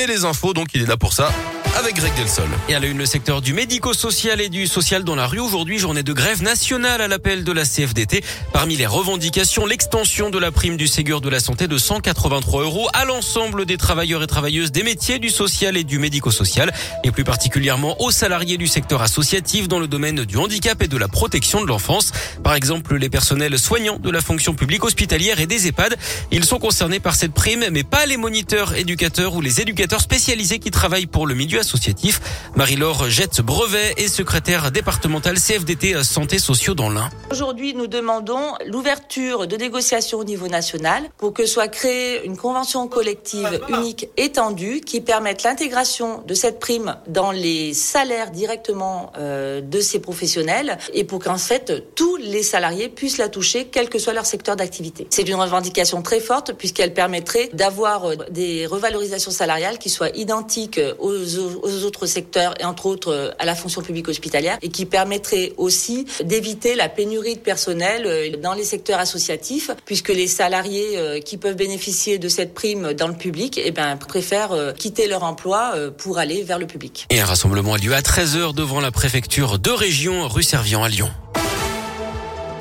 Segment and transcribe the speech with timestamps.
[0.00, 1.30] et les infos, donc il est là pour ça
[1.76, 2.48] avec Greg Delsol.
[2.68, 5.40] Et à la une, le secteur du médico-social et du social dans la rue.
[5.40, 8.22] Aujourd'hui, journée de grève nationale à l'appel de la CFDT.
[8.52, 12.88] Parmi les revendications, l'extension de la prime du Ségur de la santé de 183 euros
[12.92, 16.72] à l'ensemble des travailleurs et travailleuses des métiers du social et du médico-social
[17.04, 20.96] et plus particulièrement aux salariés du secteur associatif dans le domaine du handicap et de
[20.96, 22.12] la protection de l'enfance.
[22.42, 25.96] Par exemple, les personnels soignants de la fonction publique hospitalière et des EHPAD.
[26.30, 30.58] Ils sont concernés par cette prime, mais pas les moniteurs, éducateurs ou les éducateurs spécialisés
[30.58, 32.20] qui travaillent pour le milieu associatif.
[32.56, 37.10] Marie-Laure Jette Brevet est secrétaire départementale CFDT Santé Sociaux dans l'Ain.
[37.30, 42.88] Aujourd'hui, nous demandons l'ouverture de négociations au niveau national pour que soit créée une convention
[42.88, 49.80] collective unique étendue qui permette l'intégration de cette prime dans les salaires directement euh, de
[49.80, 54.12] ces professionnels et pour qu'en fait tous les salariés puissent la toucher quel que soit
[54.12, 55.06] leur secteur d'activité.
[55.10, 60.80] C'est une revendication très forte puisqu'elle permettrait d'avoir euh, des revalorisations salariales qui soient identiques
[60.98, 64.86] aux aux autres secteurs et entre autres euh, à la fonction publique hospitalière et qui
[64.86, 70.96] permettrait aussi d'éviter la pénurie de personnel euh, dans les secteurs associatifs puisque les salariés
[70.96, 75.24] euh, qui peuvent bénéficier de cette prime dans le public eh ben, préfèrent quitter leur
[75.24, 77.06] emploi pour aller vers le public.
[77.10, 80.88] Et un rassemblement a lieu à 13h devant la préfecture de région rue Servian à
[80.88, 81.10] Lyon.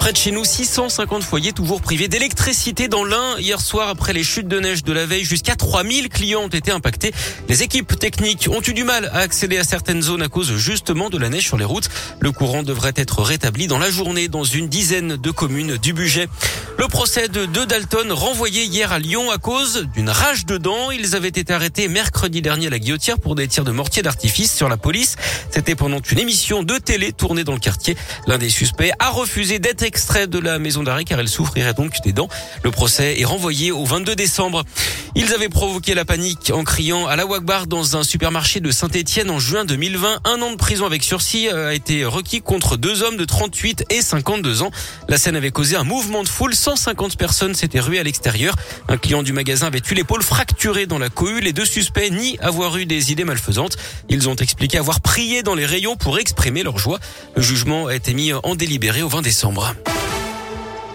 [0.08, 3.38] Près de chez nous, 650 foyers toujours privés d'électricité dans l'Ain.
[3.40, 6.72] Hier soir, après les chutes de neige de la veille, jusqu'à 3000 clients ont été
[6.72, 7.12] impactés.
[7.50, 11.10] Les équipes techniques ont eu du mal à accéder à certaines zones à cause justement
[11.10, 11.90] de la neige sur les routes.
[12.22, 16.30] Le courant devrait être rétabli dans la journée dans une dizaine de communes du budget.
[16.80, 20.90] Le procès de deux Dalton renvoyés hier à Lyon à cause d'une rage de dents.
[20.92, 24.56] Ils avaient été arrêtés mercredi dernier à la Guillotière pour des tirs de mortier d'artifice
[24.56, 25.18] sur la police.
[25.50, 27.98] C'était pendant une émission de télé tournée dans le quartier.
[28.26, 32.02] L'un des suspects a refusé d'être extrait de la maison d'arrêt car elle souffrirait donc
[32.04, 32.28] des dents.
[32.62, 34.64] Le procès est renvoyé au 22 décembre.
[35.20, 39.32] Ils avaient provoqué la panique en criant à la Wagbar dans un supermarché de Saint-Etienne
[39.32, 40.20] en juin 2020.
[40.24, 44.04] Un an de prison avec sursis a été requis contre deux hommes de 38 et
[44.04, 44.70] 52 ans.
[45.10, 46.54] La scène avait causé un mouvement de foule.
[46.54, 48.54] 150 personnes s'étaient ruées à l'extérieur.
[48.90, 51.42] Un client du magasin avait eu l'épaule fracturée dans la cohue.
[51.42, 53.76] Les deux suspects nient avoir eu des idées malfaisantes.
[54.10, 57.00] Ils ont expliqué avoir prié dans les rayons pour exprimer leur joie.
[57.36, 59.74] Le jugement a été mis en délibéré au 20 décembre.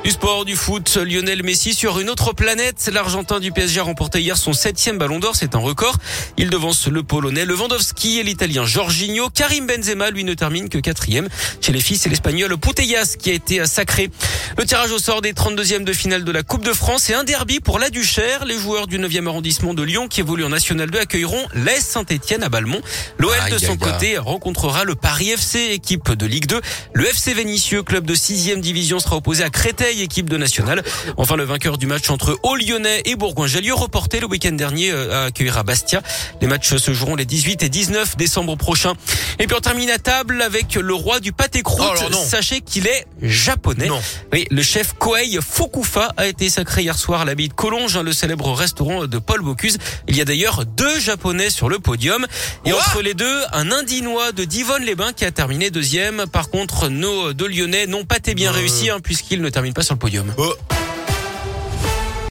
[0.04, 2.90] Du sport, du foot, Lionel Messi sur une autre planète.
[2.92, 5.96] L'Argentin du PSG a remporté hier son septième ballon d'or, c'est un record.
[6.36, 9.30] Il devance le Polonais Lewandowski et l'Italien Jorginho.
[9.30, 11.28] Karim Benzema, lui, ne termine que quatrième.
[11.60, 14.10] Chez les filles, c'est l'Espagnol Putellas qui a été sacré.
[14.58, 17.22] Le tirage au sort des 32e de finale de la Coupe de France et un
[17.22, 18.44] derby pour la Duchère.
[18.44, 22.42] Les joueurs du 9e arrondissement de Lyon qui évoluent en National 2 accueilleront l'Est Saint-Etienne
[22.42, 22.82] à Balmont.
[23.18, 26.60] L'OL de son côté rencontrera le Paris FC, équipe de Ligue 2.
[26.92, 30.82] Le FC Vénitieux, club de 6e division, sera opposé à Créteil équipe de nationale.
[31.16, 35.62] Enfin, le vainqueur du match entre Haut-Lyonnais et Bourgoin-Jallieu, reporté le week-end dernier, euh, accueillera
[35.62, 36.02] Bastia.
[36.40, 38.94] Les matchs se joueront les 18 et 19 décembre prochains.
[39.38, 42.04] Et puis on termine à table avec le roi du pâté croûte.
[42.10, 43.88] Oh, Sachez qu'il est japonais.
[44.32, 48.02] Oui, le chef Koei Fukufa a été sacré hier soir à l'abbaye de Collonges, hein,
[48.02, 49.78] le célèbre restaurant de Paul Bocuse.
[50.08, 52.26] Il y a d'ailleurs deux japonais sur le podium.
[52.64, 56.26] Et entre les deux, un indinois de Divonne-les-Bains qui a terminé deuxième.
[56.26, 59.81] Par contre, nos deux lyonnais n'ont pas été bien réussi hein, puisqu'ils ne terminent pas
[59.82, 60.32] sur le podium.
[60.38, 60.71] Oh.